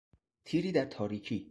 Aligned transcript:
تیری 0.45 0.71
در 0.71 0.85
تاریکی 0.85 1.39